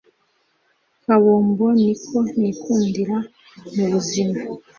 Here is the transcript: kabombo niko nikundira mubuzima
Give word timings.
kabombo 1.03 1.65
niko 1.81 2.17
nikundira 2.39 3.17
mubuzima 3.75 4.37